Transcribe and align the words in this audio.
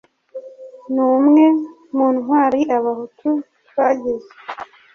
numwe 0.93 1.45
mu 1.95 2.05
ntwali 2.15 2.59
abahutu 2.77 3.29
twagize 3.67 4.31